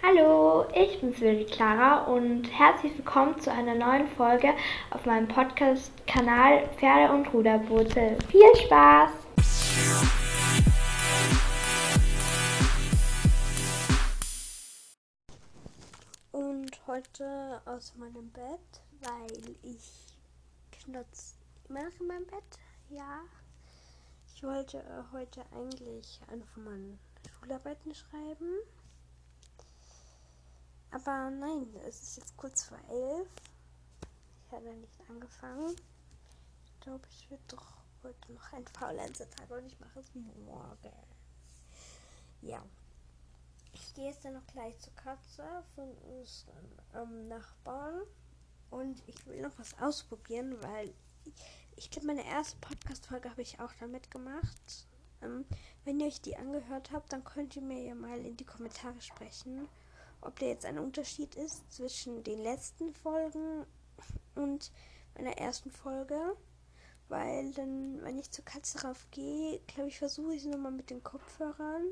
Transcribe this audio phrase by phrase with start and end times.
[0.00, 4.54] Hallo, ich bin Sylvie Clara und herzlich willkommen zu einer neuen Folge
[4.90, 8.16] auf meinem Podcast-Kanal Pferde und Ruderboote.
[8.30, 9.10] Viel Spaß!
[16.30, 20.16] Und heute aus meinem Bett, weil ich
[20.70, 21.34] knutze
[21.68, 22.58] immer noch in meinem Bett.
[22.88, 23.22] Ja,
[24.32, 24.80] ich wollte
[25.12, 26.98] heute eigentlich eine von meinen
[27.40, 28.58] Schularbeiten schreiben.
[30.90, 33.28] Aber nein, es ist jetzt kurz vor elf.
[34.46, 35.76] Ich habe nicht angefangen.
[36.64, 40.92] Ich glaube, es wird doch heute noch ein Faulenzer-Tag und ich mache es morgen.
[42.40, 42.62] Ja.
[43.74, 48.02] Ich gehe jetzt dann noch gleich zur Katze von unseren ähm, Nachbarn.
[48.70, 50.92] Und ich will noch was ausprobieren, weil
[51.24, 51.32] ich,
[51.76, 54.86] ich glaube, meine erste Podcast-Folge habe ich auch damit gemacht.
[55.22, 55.44] Ähm,
[55.84, 59.00] wenn ihr euch die angehört habt, dann könnt ihr mir ja mal in die Kommentare
[59.00, 59.68] sprechen,
[60.20, 63.64] ob da jetzt ein Unterschied ist zwischen den letzten Folgen
[64.34, 64.72] und
[65.14, 66.36] meiner ersten Folge.
[67.08, 71.02] Weil dann, wenn ich zur Katze raufgehe, glaube ich, versuche ich es nochmal mit den
[71.02, 71.84] Kopfhörern.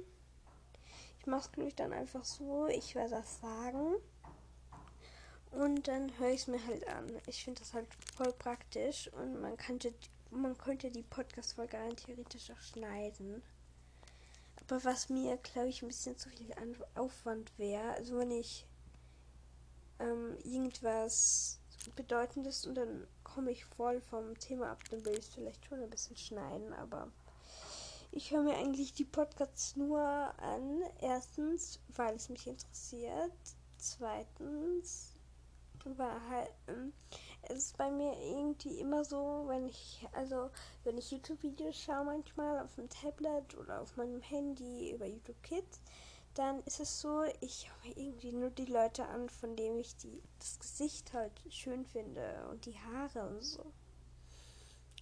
[1.21, 2.67] Ich mache es, glaube ich, dann einfach so.
[2.67, 3.95] Ich werde das sagen.
[5.53, 7.11] Und dann höre ich es mir halt an.
[7.27, 9.11] Ich finde das halt voll praktisch.
[9.15, 9.95] Und man könnte,
[10.31, 13.43] man könnte die Podcast-Folge rein theoretisch auch schneiden.
[14.67, 16.53] Aber was mir, glaube ich, ein bisschen zu viel
[16.95, 18.67] Aufwand wäre, also wenn ich
[20.01, 21.61] ähm, irgendwas
[21.95, 25.81] Bedeutendes und dann komme ich voll vom Thema ab, dann will ich es vielleicht schon
[25.81, 27.13] ein bisschen schneiden, aber
[28.11, 30.83] ich höre mir eigentlich die Podcasts nur an.
[31.01, 33.33] Erstens, weil es mich interessiert.
[33.77, 35.17] Zweitens,
[35.97, 36.51] war halt,
[37.57, 40.51] es ist bei mir irgendwie immer so, wenn ich, also
[40.85, 45.81] wenn ich YouTube-Videos schaue manchmal auf dem Tablet oder auf meinem Handy über YouTube Kids,
[46.35, 49.97] dann ist es so, ich höre mir irgendwie nur die Leute an, von denen ich
[49.97, 53.73] die, das Gesicht halt schön finde und die Haare und so.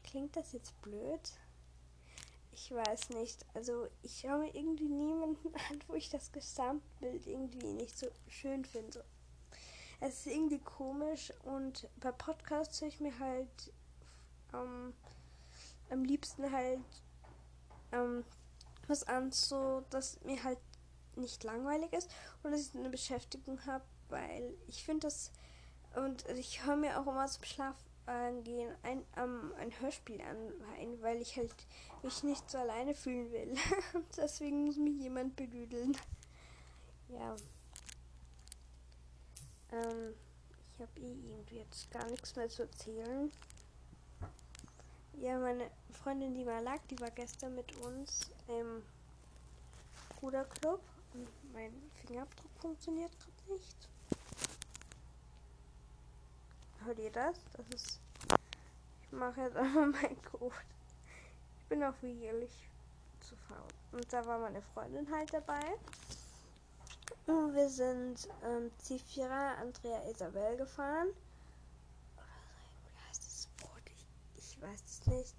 [0.04, 1.32] Klingt das jetzt blöd?
[2.52, 3.44] Ich weiß nicht.
[3.54, 8.64] Also ich schaue mir irgendwie niemanden an, wo ich das Gesamtbild irgendwie nicht so schön
[8.64, 9.04] finde.
[10.00, 13.72] Es ist irgendwie komisch und bei Podcasts höre ich mir halt
[14.52, 14.92] ähm,
[15.90, 16.80] am liebsten halt
[17.92, 18.24] ähm,
[18.86, 20.58] was an, so dass mir halt
[21.16, 22.10] nicht langweilig ist
[22.42, 25.30] und dass ich eine Beschäftigung habe, weil ich finde das
[25.96, 30.36] und ich höre mir auch immer zum Schlafengehen ein, ähm, ein Hörspiel an,
[31.00, 31.54] weil ich halt
[32.02, 33.54] mich nicht so alleine fühlen will.
[34.16, 35.96] Deswegen muss mich jemand bedüdeln.
[37.08, 37.36] Ja.
[39.74, 40.14] Ähm,
[40.72, 43.30] ich habe eh irgendwie jetzt gar nichts mehr zu erzählen.
[45.20, 48.82] Ja, meine Freundin, die Malak, die war gestern mit uns im
[50.20, 50.80] Ruderclub.
[51.14, 53.88] Und mein Fingerabdruck funktioniert gerade nicht.
[56.84, 57.36] Hört ihr das?
[57.56, 58.00] Das ist.
[59.02, 60.54] Ich mache jetzt einfach meinen Code.
[61.58, 62.68] Ich bin auch wie jährlich
[63.20, 63.68] zu faul.
[63.92, 65.62] Und da war meine Freundin halt dabei.
[67.26, 71.08] Wir sind ähm, C4er Andrea Isabel gefahren.
[72.16, 72.26] Oder
[72.84, 73.82] wie heißt das Boot?
[73.86, 75.34] Ich, ich weiß es nicht.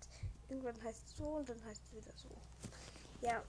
[0.49, 2.29] Irgendwann heißt es so und dann heißt es wieder so.
[3.21, 3.43] Ja,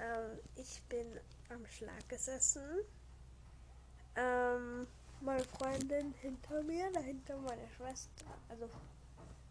[0.00, 2.64] ähm, ich bin am Schlag gesessen.
[4.16, 4.86] Ähm,
[5.20, 8.24] meine Freundin hinter mir, dahinter meine Schwester.
[8.48, 8.70] Also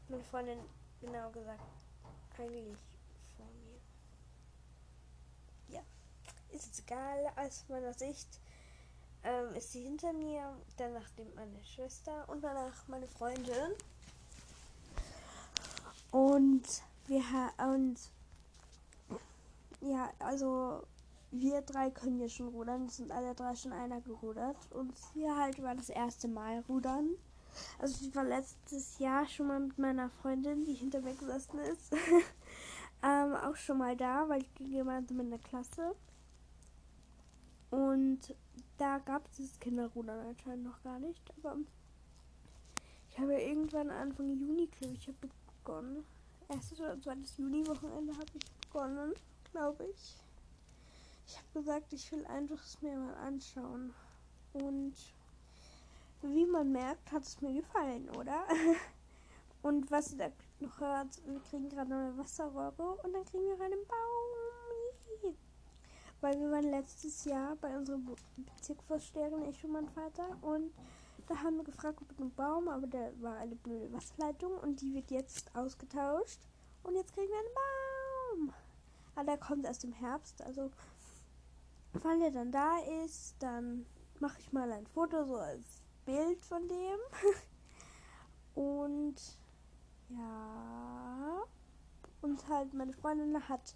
[0.10, 0.58] meine Freundin,
[1.02, 1.62] genau gesagt,
[2.40, 2.78] eigentlich
[3.38, 3.80] vor mir.
[6.54, 8.28] Ja, ist es egal, aus meiner Sicht
[9.24, 13.74] ähm, ist sie hinter mir, danach meine Schwester und danach meine Freundin.
[16.12, 16.64] Und
[17.08, 17.96] wir haben
[19.82, 20.84] ja, also
[21.32, 22.86] wir drei können hier schon rudern.
[22.86, 24.58] Es sind alle drei schon einer gerudert.
[24.72, 27.10] Und hier halt war das erste Mal rudern.
[27.80, 31.94] Also ich war letztes Jahr schon mal mit meiner Freundin, die hinter mir gesessen ist,
[33.04, 35.96] ähm, auch schon mal da, weil ich gemeinsam in der Klasse.
[37.74, 38.36] Und
[38.78, 41.24] da gab es dieses Kinderrudern anscheinend noch gar nicht.
[41.38, 41.58] Aber
[43.10, 45.12] ich habe irgendwann Anfang Juni, glaube ich,
[45.64, 46.06] begonnen.
[46.50, 49.14] Erstes oder zweites Juni-Wochenende habe ich begonnen,
[49.52, 50.16] glaube ich.
[51.26, 53.92] Ich habe gesagt, ich will einfach es mir mal anschauen.
[54.54, 54.94] Und
[56.22, 58.46] wie man merkt, hat es mir gefallen, oder?
[59.64, 63.66] und was ihr da noch hört, wir kriegen gerade neue Wasserrohre und dann kriegen wir
[63.66, 64.13] einen Baum.
[66.24, 68.08] Weil wir waren letztes Jahr bei unserem
[68.56, 70.72] Bezirksvorsteherin, ich und mein Vater, und
[71.28, 74.94] da haben wir gefragt, ob einen Baum, aber der war eine blöde Wasserleitung und die
[74.94, 76.40] wird jetzt ausgetauscht.
[76.84, 78.54] Und jetzt kriegen wir einen Baum.
[79.16, 80.72] Aber der kommt erst im Herbst, also
[82.00, 83.86] Falls er dann da ist, dann
[84.20, 87.00] mache ich mal ein Foto so als Bild von dem.
[88.56, 89.16] Und
[90.10, 91.44] ja.
[92.22, 93.76] Und halt meine Freundin hat,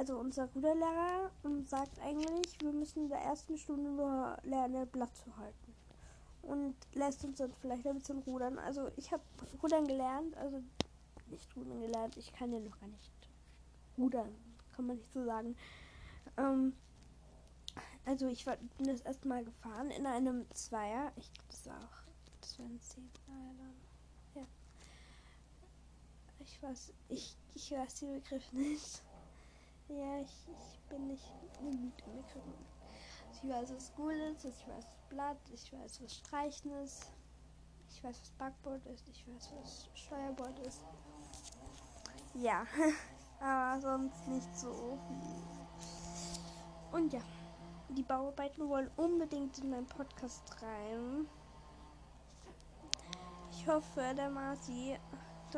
[0.00, 5.14] also unser Ruderlehrer, und sagt eigentlich, wir müssen in der ersten Stunde nur lernen, Blatt
[5.14, 5.74] zu halten.
[6.40, 8.58] Und lässt uns dann vielleicht ein bisschen rudern.
[8.58, 9.22] Also ich habe
[9.62, 10.62] Rudern gelernt, also
[11.26, 13.12] nicht rudern gelernt, ich kann ja noch gar nicht
[13.98, 14.34] rudern,
[14.74, 15.54] kann man nicht so sagen.
[16.38, 16.72] Ähm,
[18.06, 21.12] also ich war, bin das erste Mal gefahren in einem Zweier.
[21.16, 23.10] Ich glaube, das war auch, das war ein Zehner
[23.58, 23.74] dann.
[24.34, 24.46] Ja.
[26.38, 29.02] Ich weiß, ich, ich weiß die Begriffe nicht.
[29.90, 31.24] Ja, ich, ich bin nicht
[31.60, 32.42] im Begriffen.
[33.32, 37.10] Ich weiß, was gut ist, ich weiß, was Blatt, ich weiß, was Streichen ist.
[37.88, 40.80] Ich weiß, was Backboard ist, ich weiß, was Steuerbord ist.
[42.34, 42.64] Ja,
[43.40, 44.96] aber sonst nicht so.
[46.92, 47.20] Und ja,
[47.88, 51.26] die Bauarbeiten wollen unbedingt in meinen Podcast rein.
[53.50, 54.96] Ich hoffe, der Marci,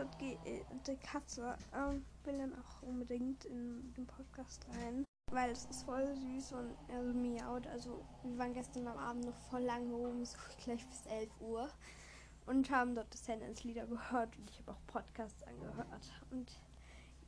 [0.00, 5.04] äh, die Katze, ähm, will dann auch unbedingt in den Podcast rein.
[5.30, 7.66] Weil es ist voll süß und er so miaut.
[7.66, 11.68] Also wir waren gestern am Abend noch voll lange oben, so gleich bis 11 Uhr.
[12.46, 16.12] Und haben dort das Lieder gehört und ich habe auch Podcasts angehört.
[16.30, 16.60] Und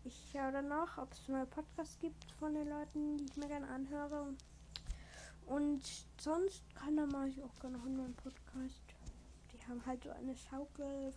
[0.02, 3.46] ich schaue dann noch, ob es neue Podcasts gibt von den Leuten, die ich mir
[3.46, 4.34] gerne anhöre.
[5.46, 5.82] Und
[6.20, 8.83] sonst kann da mache ich auch gerne noch einen Podcast.
[9.64, 11.12] Die haben halt so eine Schaukel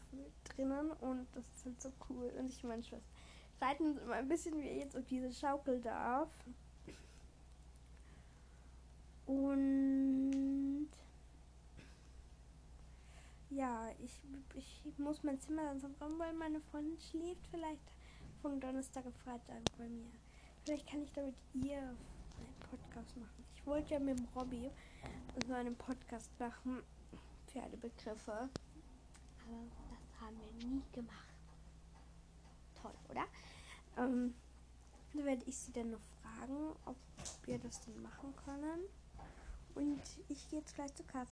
[0.45, 2.31] drinnen und das ist halt so cool.
[2.39, 3.09] Und ich meine, Schwester
[3.57, 6.29] streiten uns immer ein bisschen, wie jetzt auf diese Schaukel darf.
[9.25, 10.87] Und
[13.49, 14.21] ja, ich,
[14.55, 17.81] ich muss mein Zimmer dann so räumen, weil meine Freundin schläft vielleicht
[18.41, 20.07] von Donnerstag auf Freitag bei mir.
[20.63, 21.97] Vielleicht kann ich da mit ihr einen
[22.69, 23.45] Podcast machen.
[23.55, 24.69] Ich wollte ja mit dem Robby
[25.45, 26.83] so einen Podcast machen
[27.57, 28.31] für alle Begriffe.
[28.31, 28.49] Aber
[29.89, 31.15] das haben wir nie gemacht.
[32.81, 33.25] Toll, oder?
[33.97, 34.35] Ähm,
[35.13, 36.95] da werde ich sie dann noch fragen, ob
[37.45, 38.81] wir das dann machen können.
[39.73, 41.31] Und ich gehe jetzt gleich zur Kasse.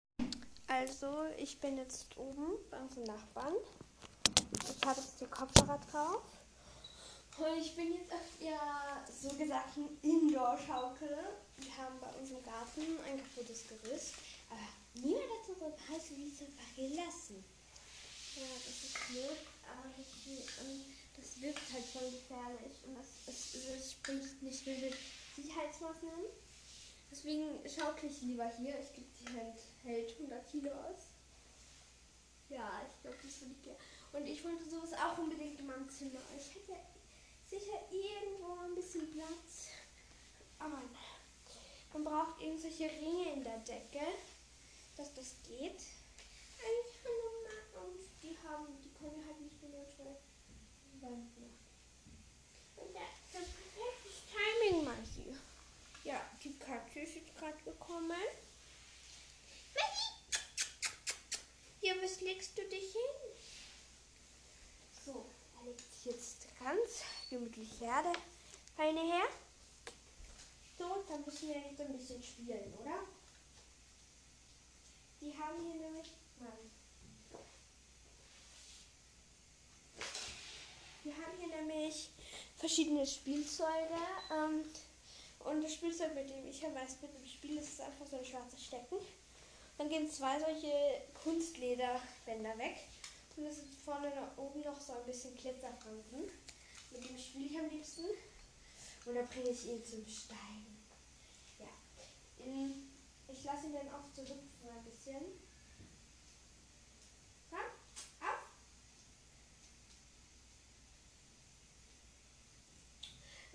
[0.67, 3.53] Also, ich bin jetzt oben bei unseren Nachbarn.
[4.51, 6.23] Ich habe jetzt die Kopfhörer drauf.
[7.59, 11.17] Ich bin jetzt auf ihrer so gesagten Indoor-Schaukel.
[11.57, 14.15] Wir haben bei uns im Garten ein kaputtes Gerüst.
[15.03, 16.45] Niemand hat ein heißes Wiese
[16.75, 17.43] gelassen.
[18.35, 20.07] Ja, das ist blöd, aber das,
[21.17, 22.73] das wirkt halt voll gefährlich.
[22.85, 24.95] Und das, es, es spricht nicht mit
[25.35, 26.25] Sicherheitsmaßnahmen.
[27.11, 28.75] Deswegen schaukle ich lieber hier.
[28.79, 31.07] Ich glaube, die hält, hält 100 Kilo aus.
[32.49, 33.79] Ja, ich glaube, das würde ich gerne.
[34.13, 36.19] Und ich wollte sowas auch unbedingt in meinem Zimmer.
[36.37, 36.79] Ich hätte ja
[37.49, 39.67] sicher irgendwo ein bisschen Platz.
[40.59, 40.81] Aber
[41.93, 44.05] man braucht irgendwelche Ringe in der Decke,
[44.97, 45.81] dass das geht.
[47.73, 49.61] Und die haben, die können wir halt nicht
[51.01, 51.17] macht.
[52.75, 55.35] Und das perfektes Timing, Marci.
[56.03, 58.17] Ja, die Katze ist jetzt gerade gekommen.
[61.79, 63.33] Hier, was legst du dich hin?
[65.05, 65.25] So,
[65.59, 68.13] er legt sich jetzt ganz gemütlich Erde
[68.75, 69.27] Beine her.
[70.77, 72.99] So, dann müssen wir jetzt ein bisschen spielen, oder?
[75.27, 76.07] Die haben hier nämlich.
[76.39, 76.71] Nein.
[81.03, 82.09] Wir haben hier nämlich
[82.55, 83.97] verschiedene Spielzeuge.
[84.31, 84.63] Ähm,
[85.39, 88.25] und das Spielzeug, mit dem ich am meisten mit dem Spiel, ist einfach so ein
[88.25, 88.95] schwarzes Stecken.
[89.77, 92.77] Dann gehen zwei solche Kunstlederbänder weg.
[93.35, 96.31] Und es ist vorne noch, oben noch so ein bisschen Glitzerfransen.
[96.91, 98.05] Mit dem spiele ich am liebsten.
[99.05, 100.85] Und dann bringe ich ihn zum Steigen.
[101.59, 101.67] Ja.
[103.33, 104.46] Ich lasse ihn dann auch zu hüpfen ein
[105.07, 105.39] bisschen.
[107.49, 107.59] Komm,
[108.19, 108.39] auf.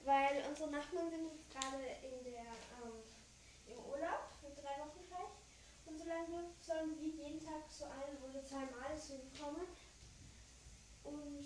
[0.04, 3.02] Weil unsere Nachbarn sind gerade in der, ähm,
[3.66, 5.42] im Urlaub für drei Wochen vielleicht.
[5.86, 9.66] Und so lange sollen wir jeden Tag so ein oder zwei Mal zu ihm kommen.
[11.04, 11.44] Und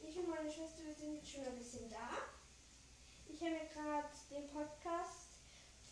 [0.00, 2.10] ich und meine Schwester, wir sind jetzt schon ein bisschen da.
[3.28, 5.28] Ich habe gerade den Podcast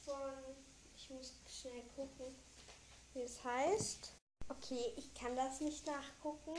[0.05, 0.33] von,
[0.97, 2.35] ich muss schnell gucken,
[3.17, 4.13] wie es heißt.
[4.49, 6.55] Okay, ich kann das nicht nachgucken.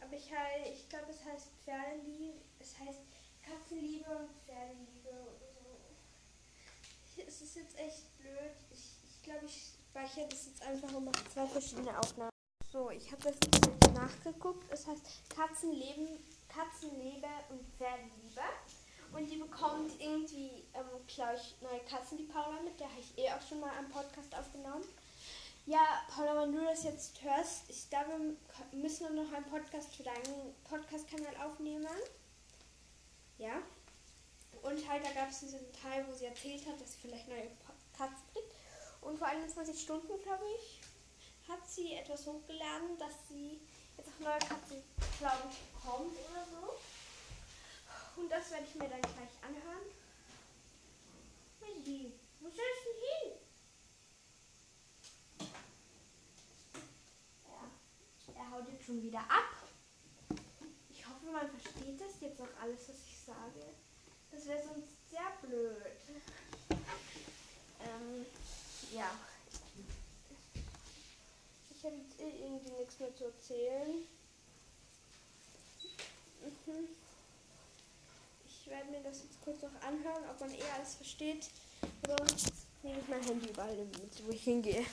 [0.00, 0.30] Aber ich,
[0.72, 3.00] ich glaube, es heißt Pferdeliebe, es heißt
[3.40, 7.22] Katzenliebe und Pferdeliebe oder so.
[7.26, 8.52] Es ist jetzt echt blöd.
[8.72, 12.30] Ich, ich glaube, ich speichere das jetzt einfach und mache zwei verschiedene Aufnahmen.
[12.70, 13.36] So, ich habe das
[13.94, 14.64] nachgeguckt.
[14.70, 18.42] Es heißt Katzenleben, Katzenliebe und Pferdeliebe.
[19.12, 23.18] Und die bekommt irgendwie, ähm, glaube ich, neue Katzen, die Paula, mit der habe ich
[23.18, 24.84] eh auch schon mal einen Podcast aufgenommen.
[25.64, 28.36] Ja, Paula, wenn du das jetzt hörst, ich glaube,
[28.70, 31.86] wir müssen noch einen Podcast für deinen Podcast-Kanal aufnehmen.
[33.38, 33.62] Ja.
[34.62, 37.50] Und halt, da gab es diesen Teil, wo sie erzählt hat, dass sie vielleicht neue
[37.96, 38.52] Katzen kriegt.
[39.00, 40.80] Und vor 21 Stunden, glaube ich,
[41.48, 43.60] hat sie etwas hochgeladen, dass sie
[43.96, 44.82] jetzt auch neue Katzen,
[45.18, 48.20] glaube ich, bekommt oder so.
[48.20, 49.86] Und das werde ich mir dann gleich anhören.
[51.60, 53.38] Millie, wo soll ich denn hin?
[57.48, 59.50] Ja, er haut jetzt schon wieder ab.
[60.90, 63.64] Ich hoffe, man versteht das jetzt auch alles, was ich sage.
[64.30, 65.76] Das wäre sonst sehr blöd.
[67.80, 68.26] Ähm,
[68.92, 69.10] ja.
[71.70, 74.06] Ich habe jetzt eh irgendwie nichts mehr zu erzählen.
[76.66, 76.88] Mhm.
[78.46, 81.50] Ich werde mir das jetzt kurz noch anhören, ob man eh alles versteht.
[82.06, 84.84] Sonst nehme ich mein Handy überall mit, wo ich hingehe.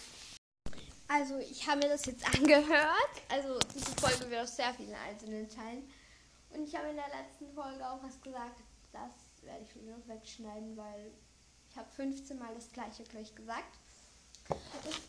[1.12, 3.16] Also, ich habe mir das jetzt angehört.
[3.30, 5.92] Also, diese Folge wird aus sehr vielen einzelnen Teilen.
[6.52, 8.62] Und ich habe in der letzten Folge auch was gesagt.
[8.92, 11.12] Das werde ich wieder noch wegschneiden, weil
[11.70, 13.78] ich habe 15 Mal das gleiche gleich gesagt.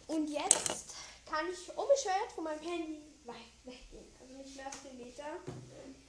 [0.07, 0.95] Und jetzt
[1.26, 4.09] kann ich unbeschwert von meinem Handy weit weggehen.
[4.21, 5.25] Also nicht mehr auf den Meter,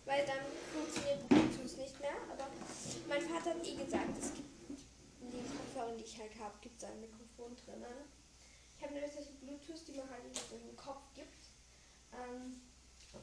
[0.06, 0.40] weil dann
[0.74, 2.16] funktioniert Bluetooth nicht mehr.
[2.32, 2.48] Aber
[3.10, 4.50] mein Vater hat eh gesagt, es gibt
[5.22, 7.86] in den Kopfhörern, die ich halt habe, gibt es ein Mikrofon drin.
[8.82, 11.46] Ich habe nämlich solche Bluetooth, die man halt in den Kopf gibt.
[12.18, 12.60] Ähm,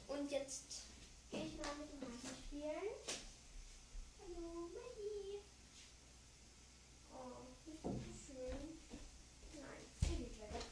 [0.07, 0.85] und jetzt
[1.33, 2.95] gehe ich mal mit dem Handy spielen.
[4.21, 5.43] Hallo, Maggie.
[7.11, 8.79] Oh, bist du so schön?
[9.53, 10.63] Nein, hier geht weiter.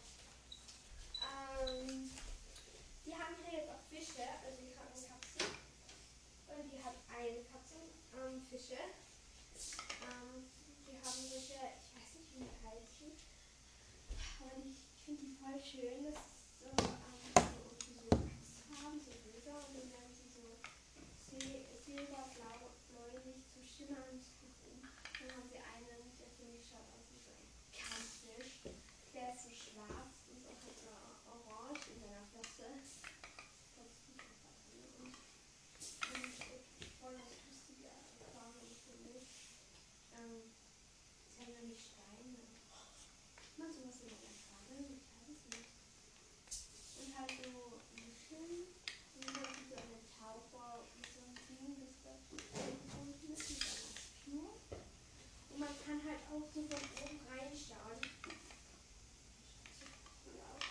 [1.67, 2.09] Ähm,
[3.05, 5.51] die haben hier jetzt auch Fische, also die haben eine Katze.
[6.47, 8.79] Und die hat eine Katze, ähm, Fische.
[10.07, 10.47] Ähm,
[10.87, 13.11] die haben solche, ich weiß nicht, wie die heißen.
[14.39, 16.05] Aber ich finde die voll schön.
[16.05, 16.85] Das ist so, ähm,
[17.35, 17.51] so,
[17.83, 20.45] so Achsfarben, so rosa und dann werden sie so
[21.25, 24.83] sil- silberblau, bläulich, so schimmernd nach oben.
[24.83, 28.71] Dann haben sie einen, der finde ich schaut aus wie so ein Kampffisch.
[29.15, 30.93] Der ist so schwarz und hat so
[31.33, 32.69] orange in seiner Flosse.
[33.77, 34.13] Einfach so.
[35.01, 35.15] Und,
[36.13, 36.35] und
[37.01, 37.89] voll das lustige
[38.33, 39.57] Farben finde ich.
[40.21, 40.53] Ähm,
[41.33, 42.45] sie haben nämlich Steine.
[43.57, 45.73] Mal sowas in der Farbe, ich weiß es nicht.
[47.01, 48.77] Und halt so Muscheln.
[49.17, 53.89] Und dann so eine Taucher mit so einem Ding, das da verbunden ist mit einer
[54.21, 54.61] Schnur.
[55.49, 57.97] Und man kann halt auch so von oben reinschauen.
[60.21, 60.69] Cool aus.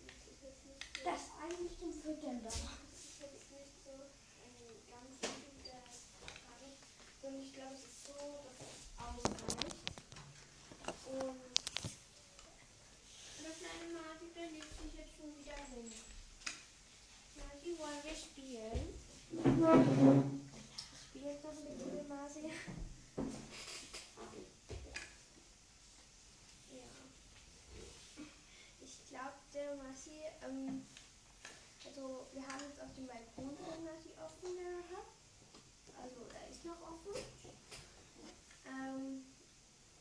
[0.00, 1.04] Das ist jetzt nicht so.
[1.04, 2.48] Das ist eigentlich zum Füttern da.
[2.48, 4.56] Das ist jetzt nicht so ein
[4.88, 6.80] ganz guter Frage,
[7.20, 8.16] sondern ich glaube, es ist so,
[8.48, 9.84] dass es ausreicht.
[11.12, 11.44] Und
[13.36, 15.92] eine kleine Marti, der legt sich jetzt schon wieder hin.
[17.36, 18.96] Marti, wollen wir spielen?
[21.10, 22.50] Spielt noch mit dir, Marti?
[26.70, 26.88] Ja.
[28.80, 30.86] Ich glaube, der Marti, ähm,
[31.84, 35.16] also wir haben jetzt auf dem Balkon von Nati offen gehabt.
[36.02, 37.14] Also er ist noch offen.
[38.66, 39.24] Ähm,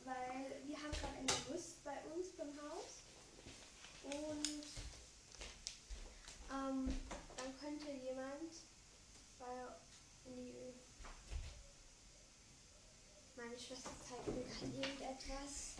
[0.03, 3.03] weil wir haben gerade ein Gerüst bei uns beim Haus.
[4.03, 4.65] Und
[6.51, 6.87] ähm,
[7.37, 8.51] dann könnte jemand
[9.39, 9.67] bei
[10.25, 10.73] die,
[13.35, 15.75] meine Schwester zeigt mir gerade irgendetwas.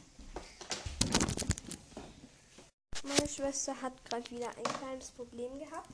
[3.04, 5.90] Meine Schwester hat gerade wieder ein kleines Problem gehabt.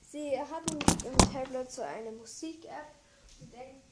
[0.00, 2.94] Sie hat im Tablet so eine Musik-App.
[3.38, 3.85] Sie denkt,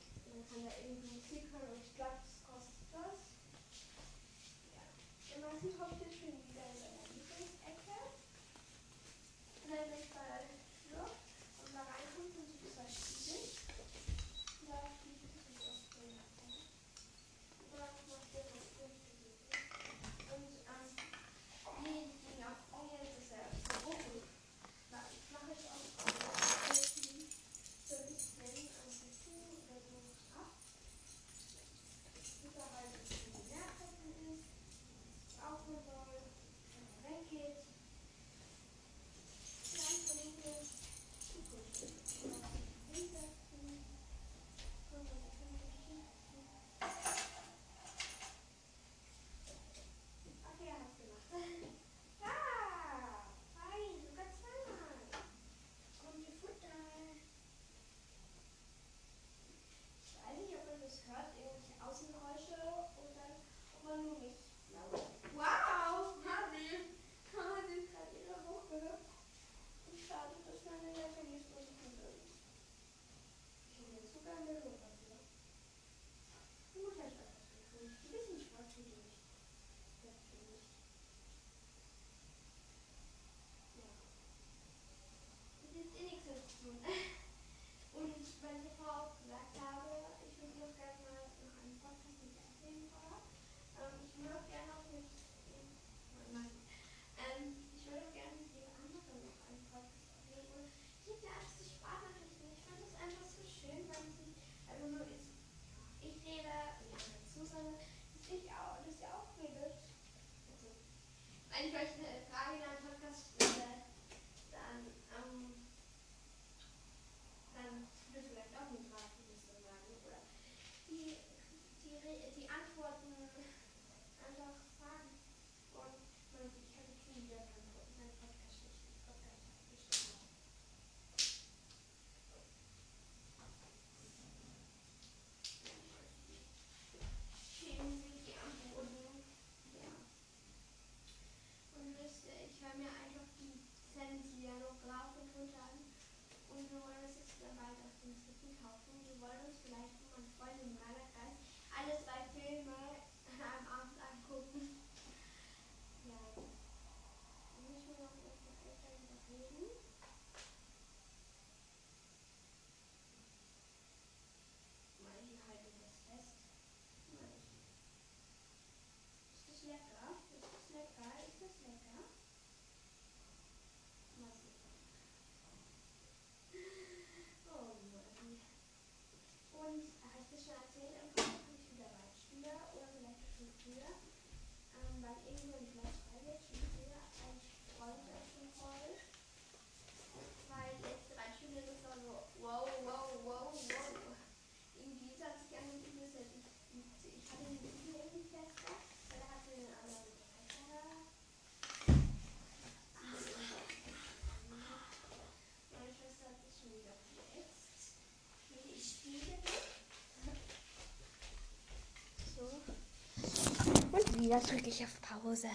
[214.25, 215.51] wieder drücke ich auf Pause.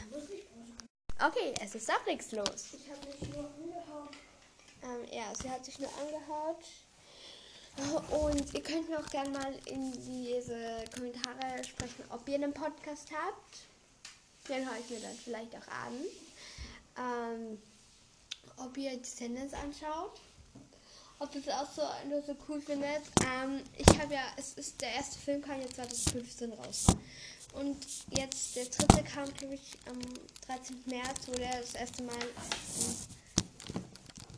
[1.20, 2.68] Okay, es ist doch nichts los.
[2.74, 4.10] Ich habe mich nur angehauen.
[4.84, 6.64] Ähm, ja, sie hat sich nur angehaut.
[8.12, 13.10] Und ihr könnt mir auch gerne mal in diese Kommentare sprechen, ob ihr einen Podcast
[13.12, 13.58] habt.
[14.48, 15.94] Den höre ich mir dann vielleicht auch an.
[16.98, 17.62] Ähm,
[18.58, 20.20] ob ihr die Senders anschaut.
[21.20, 23.02] Ob ihr das auch so, nur so cool findet.
[23.26, 26.88] Ähm, ich habe ja, es ist der erste Film kam jetzt 2015 raus.
[27.54, 27.78] Und
[28.12, 30.00] jetzt der dritte kam, glaube ich, am
[30.46, 30.84] 13.
[30.86, 32.16] März, wurde er das erste Mal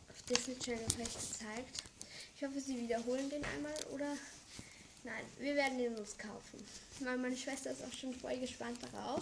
[0.08, 1.82] auf Disney Channel vielleicht gezeigt.
[2.36, 4.16] Ich hoffe, sie wiederholen den einmal oder.
[5.04, 6.64] Nein, wir werden den uns kaufen.
[7.00, 9.20] Weil meine Schwester ist auch schon voll gespannt darauf.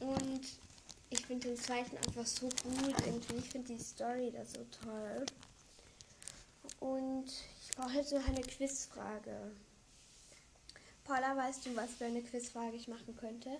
[0.00, 0.40] Und
[1.10, 3.36] ich finde den zweiten einfach so gut irgendwie.
[3.36, 5.26] Ich finde die Story da so toll.
[6.80, 7.26] Und
[7.62, 9.52] ich brauche jetzt noch eine Quizfrage.
[11.04, 13.58] Paula, weißt du, was für eine Quizfrage ich machen könnte?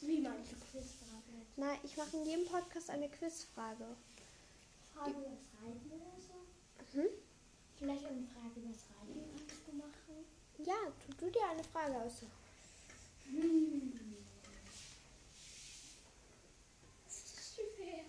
[0.00, 1.46] Wie manche Quizfragen.
[1.56, 3.86] Nein, ich mache in jedem Podcast eine Quizfrage.
[4.92, 6.98] Fragen über das Reiten oder so?
[6.98, 7.08] Mhm.
[7.78, 10.24] Vielleicht eine Frage über das Reiten kannst du machen?
[10.58, 12.22] Ja, tu du dir eine Frage aus.
[13.26, 13.92] Hm.
[17.04, 18.04] Was ist das schwer?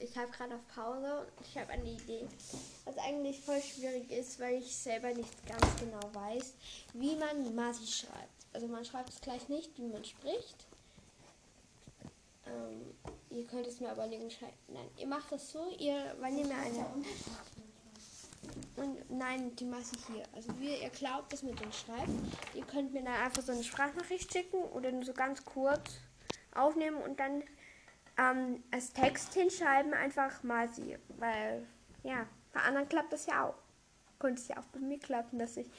[0.00, 2.26] Ich habe gerade auf Pause und ich habe eine Idee,
[2.84, 6.54] was eigentlich voll schwierig ist, weil ich selber nicht ganz genau weiß,
[6.94, 8.46] wie man Masi schreibt.
[8.52, 10.66] Also man schreibt es gleich nicht, wie man spricht.
[12.46, 12.94] Ähm,
[13.30, 14.52] ihr könnt es mir aber schreiben.
[14.68, 16.86] Nein, ihr macht das so, ihr, wenn ihr mir eine...
[18.76, 20.22] Und nein, die ich hier.
[20.34, 22.08] Also wie ihr glaubt, dass man den schreibt.
[22.54, 25.96] Ihr könnt mir dann einfach so eine Sprachnachricht schicken oder nur so ganz kurz
[26.54, 27.42] aufnehmen und dann
[28.18, 30.98] ähm, als Text hinschreiben einfach Masi.
[31.16, 31.66] Weil,
[32.02, 33.54] ja, bei anderen klappt das ja auch.
[34.18, 35.70] Könnte es ja auch bei mir klappen, dass ich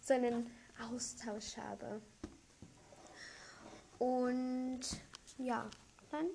[0.00, 0.50] so einen
[0.90, 2.00] Austausch habe.
[3.98, 4.80] Und
[5.38, 5.68] ja,
[6.10, 6.26] dann